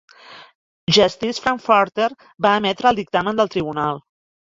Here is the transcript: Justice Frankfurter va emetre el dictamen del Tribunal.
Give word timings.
Justice 0.97 1.43
Frankfurter 1.45 2.09
va 2.49 2.57
emetre 2.65 2.93
el 2.95 3.01
dictamen 3.05 3.43
del 3.43 3.57
Tribunal. 3.59 4.07